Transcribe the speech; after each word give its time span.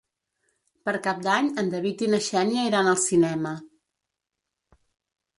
Per 0.87 0.93
Cap 1.07 1.19
d'Any 1.25 1.49
en 1.63 1.67
David 1.73 2.01
i 2.05 2.07
na 2.13 2.19
Xènia 2.27 2.63
iran 2.69 2.89
al 2.93 2.97
cinema. 3.03 3.53